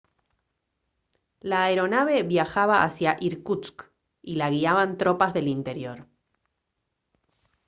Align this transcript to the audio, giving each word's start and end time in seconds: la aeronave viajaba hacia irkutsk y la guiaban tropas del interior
la 1.41 1.59
aeronave 1.65 2.23
viajaba 2.31 2.81
hacia 2.85 3.15
irkutsk 3.27 3.85
y 4.23 4.37
la 4.41 4.49
guiaban 4.49 4.97
tropas 4.97 5.31
del 5.31 5.47
interior 5.47 6.07